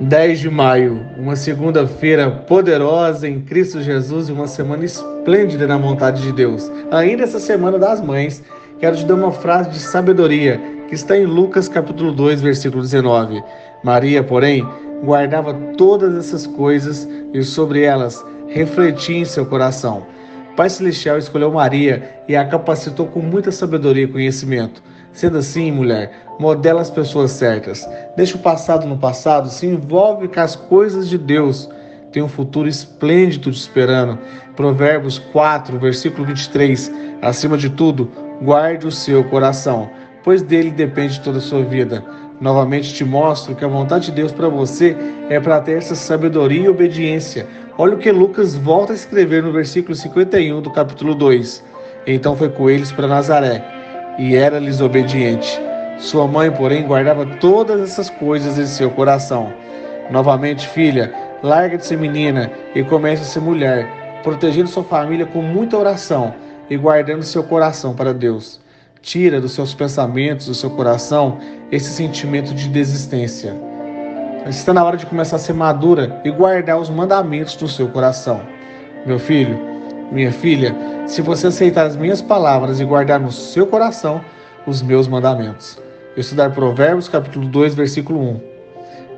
10 0.00 0.40
de 0.40 0.50
maio, 0.50 1.00
uma 1.16 1.36
segunda-feira 1.36 2.28
poderosa 2.28 3.28
em 3.28 3.40
Cristo 3.40 3.80
Jesus 3.80 4.28
e 4.28 4.32
uma 4.32 4.48
semana 4.48 4.84
esplêndida 4.84 5.68
na 5.68 5.76
vontade 5.76 6.20
de 6.20 6.32
Deus. 6.32 6.68
Ainda 6.90 7.22
essa 7.22 7.38
semana 7.38 7.78
das 7.78 8.00
mães, 8.00 8.42
quero 8.80 8.96
te 8.96 9.04
dar 9.04 9.14
uma 9.14 9.30
frase 9.30 9.70
de 9.70 9.78
sabedoria 9.78 10.60
que 10.88 10.96
está 10.96 11.16
em 11.16 11.24
Lucas 11.24 11.68
capítulo 11.68 12.10
2, 12.10 12.42
versículo 12.42 12.82
19. 12.82 13.40
Maria, 13.84 14.24
porém, 14.24 14.66
guardava 15.04 15.54
todas 15.76 16.16
essas 16.16 16.44
coisas 16.44 17.08
e 17.32 17.42
sobre 17.44 17.82
elas 17.82 18.22
refletia 18.48 19.18
em 19.18 19.24
seu 19.24 19.46
coração. 19.46 20.04
Pai 20.56 20.70
Celestial 20.70 21.18
escolheu 21.18 21.52
Maria 21.52 22.20
e 22.28 22.34
a 22.34 22.44
capacitou 22.44 23.06
com 23.06 23.20
muita 23.20 23.52
sabedoria 23.52 24.04
e 24.04 24.08
conhecimento. 24.08 24.82
Sendo 25.14 25.38
assim, 25.38 25.70
mulher, 25.70 26.12
modela 26.40 26.80
as 26.80 26.90
pessoas 26.90 27.30
certas. 27.30 27.88
Deixa 28.16 28.36
o 28.36 28.40
passado 28.40 28.86
no 28.86 28.98
passado, 28.98 29.48
se 29.48 29.64
envolve 29.64 30.26
com 30.26 30.40
as 30.40 30.56
coisas 30.56 31.08
de 31.08 31.16
Deus. 31.16 31.70
Tem 32.10 32.22
um 32.22 32.28
futuro 32.28 32.68
esplêndido 32.68 33.50
te 33.50 33.58
esperando. 33.58 34.18
Provérbios 34.56 35.18
4, 35.18 35.78
versículo 35.78 36.26
23. 36.26 36.92
Acima 37.22 37.56
de 37.56 37.70
tudo, 37.70 38.10
guarde 38.42 38.86
o 38.88 38.92
seu 38.92 39.24
coração, 39.24 39.88
pois 40.22 40.42
dele 40.42 40.72
depende 40.72 41.20
toda 41.20 41.38
a 41.38 41.40
sua 41.40 41.62
vida. 41.62 42.04
Novamente 42.40 42.92
te 42.92 43.04
mostro 43.04 43.54
que 43.54 43.64
a 43.64 43.68
vontade 43.68 44.06
de 44.06 44.12
Deus 44.12 44.32
para 44.32 44.48
você 44.48 44.96
é 45.30 45.38
para 45.38 45.60
ter 45.60 45.78
essa 45.78 45.94
sabedoria 45.94 46.64
e 46.64 46.68
obediência. 46.68 47.46
Olha 47.78 47.94
o 47.94 47.98
que 47.98 48.10
Lucas 48.10 48.56
volta 48.56 48.92
a 48.92 48.96
escrever 48.96 49.42
no 49.42 49.52
versículo 49.52 49.94
51 49.94 50.60
do 50.60 50.70
capítulo 50.70 51.14
2. 51.14 51.64
Então 52.06 52.36
foi 52.36 52.48
com 52.48 52.68
eles 52.68 52.92
para 52.92 53.06
Nazaré, 53.06 53.64
e 54.18 54.36
era-lhes 54.36 54.80
obediente. 54.80 55.60
Sua 55.98 56.26
mãe, 56.26 56.50
porém, 56.50 56.86
guardava 56.86 57.24
todas 57.24 57.80
essas 57.80 58.10
coisas 58.10 58.58
em 58.58 58.66
seu 58.66 58.90
coração. 58.90 59.52
Novamente, 60.10 60.68
filha, 60.68 61.12
larga 61.42 61.78
de 61.78 61.86
ser 61.86 61.98
menina 61.98 62.50
e 62.74 62.82
comece 62.82 63.22
a 63.22 63.26
ser 63.26 63.40
mulher, 63.40 64.20
protegendo 64.22 64.68
sua 64.68 64.84
família 64.84 65.26
com 65.26 65.40
muita 65.40 65.76
oração 65.76 66.34
e 66.68 66.76
guardando 66.76 67.22
seu 67.22 67.42
coração 67.42 67.94
para 67.94 68.12
Deus. 68.12 68.60
Tira 69.00 69.40
dos 69.40 69.52
seus 69.52 69.74
pensamentos, 69.74 70.46
do 70.46 70.54
seu 70.54 70.70
coração, 70.70 71.38
esse 71.70 71.90
sentimento 71.90 72.54
de 72.54 72.68
desistência. 72.68 73.54
Está 74.46 74.74
na 74.74 74.84
hora 74.84 74.96
de 74.96 75.06
começar 75.06 75.36
a 75.36 75.38
ser 75.38 75.54
madura 75.54 76.20
e 76.24 76.30
guardar 76.30 76.78
os 76.78 76.90
mandamentos 76.90 77.54
do 77.56 77.68
seu 77.68 77.88
coração. 77.88 78.40
Meu 79.06 79.18
filho, 79.18 79.58
minha 80.10 80.32
filha, 80.32 80.74
se 81.06 81.20
você 81.20 81.48
aceitar 81.48 81.86
as 81.86 81.96
minhas 81.96 82.22
palavras 82.22 82.80
e 82.80 82.84
guardar 82.84 83.20
no 83.20 83.30
seu 83.30 83.66
coração 83.66 84.24
os 84.66 84.82
meus 84.82 85.06
mandamentos. 85.06 85.78
Estudar 86.16 86.50
Provérbios, 86.50 87.08
capítulo 87.08 87.46
2, 87.46 87.74
versículo 87.74 88.20
1. 88.20 88.40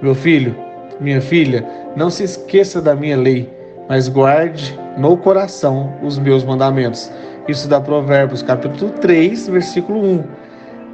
Meu 0.00 0.14
filho, 0.14 0.54
minha 1.00 1.20
filha, 1.20 1.66
não 1.96 2.10
se 2.10 2.22
esqueça 2.22 2.80
da 2.80 2.94
minha 2.94 3.16
lei, 3.16 3.50
mas 3.88 4.08
guarde 4.08 4.78
no 4.96 5.16
coração 5.16 5.92
os 6.02 6.18
meus 6.18 6.44
mandamentos. 6.44 7.10
Isso 7.48 7.68
dá 7.68 7.80
Provérbios, 7.80 8.42
capítulo 8.42 8.92
3, 8.92 9.48
versículo 9.48 10.00
1. 10.00 10.24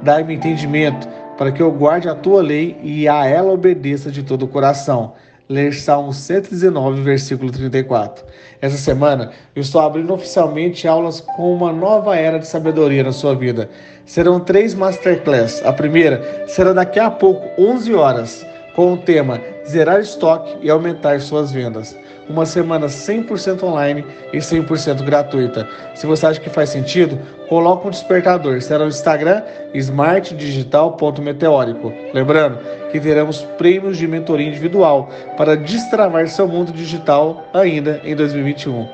Dai-me 0.01 0.35
entendimento 0.35 1.07
para 1.37 1.51
que 1.51 1.61
eu 1.61 1.71
guarde 1.71 2.09
a 2.09 2.15
tua 2.15 2.41
lei 2.41 2.77
e 2.81 3.07
a 3.07 3.25
ela 3.25 3.53
obedeça 3.53 4.09
de 4.11 4.23
todo 4.23 4.43
o 4.43 4.47
coração. 4.47 5.13
Ler 5.51 5.73
Salmo 5.73 6.13
119, 6.13 7.01
versículo 7.01 7.51
34. 7.51 8.23
Essa 8.61 8.77
semana 8.77 9.31
eu 9.55 9.63
estou 9.63 9.81
abrindo 9.81 10.13
oficialmente 10.13 10.87
aulas 10.87 11.21
com 11.21 11.51
uma 11.51 11.73
nova 11.73 12.15
era 12.15 12.37
de 12.37 12.45
sabedoria 12.45 13.03
na 13.03 13.11
sua 13.11 13.33
vida. 13.33 13.67
Serão 14.05 14.39
três 14.39 14.75
masterclass. 14.75 15.65
A 15.65 15.73
primeira 15.73 16.45
será 16.47 16.71
daqui 16.71 16.99
a 16.99 17.09
pouco, 17.09 17.49
11 17.59 17.95
horas, 17.95 18.45
com 18.75 18.93
o 18.93 18.97
tema 18.97 19.41
Zerar 19.69 19.99
estoque 19.99 20.57
e 20.61 20.69
aumentar 20.69 21.19
suas 21.21 21.51
vendas 21.51 21.95
uma 22.29 22.45
semana 22.45 22.87
100% 22.87 23.63
online 23.63 24.05
e 24.31 24.37
100% 24.37 25.03
gratuita. 25.03 25.67
Se 25.95 26.05
você 26.05 26.27
acha 26.27 26.39
que 26.39 26.49
faz 26.49 26.69
sentido, 26.69 27.19
coloque 27.49 27.85
um 27.87 27.89
despertador. 27.89 28.61
Será 28.61 28.83
no 28.83 28.89
Instagram 28.89 29.41
smartdigital.meteórico. 29.73 31.91
Lembrando 32.13 32.59
que 32.91 32.99
teremos 32.99 33.41
prêmios 33.57 33.97
de 33.97 34.07
mentoria 34.07 34.47
individual 34.47 35.09
para 35.35 35.57
destravar 35.57 36.27
seu 36.27 36.47
mundo 36.47 36.71
digital 36.71 37.43
ainda 37.53 37.99
em 38.03 38.15
2021. 38.15 38.87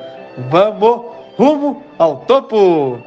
Vamos 0.50 1.02
rumo 1.36 1.82
ao 1.98 2.20
topo! 2.20 3.06